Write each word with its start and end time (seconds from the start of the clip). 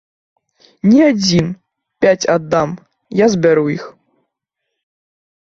Ні 0.91 0.95
адзін, 1.11 1.47
пяць 2.05 2.29
аддам, 2.37 2.69
я 3.23 3.29
збяру 3.35 3.63
іх. 3.77 3.83